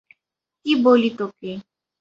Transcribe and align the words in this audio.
কি 0.65 0.71
বলি 0.83 1.09
তোকে? 1.19 1.51